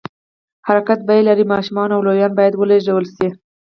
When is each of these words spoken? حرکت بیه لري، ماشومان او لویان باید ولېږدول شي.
حرکت 0.67 0.99
بیه 1.07 1.23
لري، 1.27 1.45
ماشومان 1.53 1.89
او 1.95 2.01
لویان 2.07 2.31
باید 2.37 2.53
ولېږدول 2.55 3.05
شي. 3.15 3.27